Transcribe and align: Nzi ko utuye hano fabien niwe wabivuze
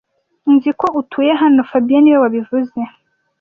Nzi 0.53 0.71
ko 0.79 0.87
utuye 1.01 1.31
hano 1.41 1.59
fabien 1.69 2.01
niwe 2.01 2.19
wabivuze 2.23 2.79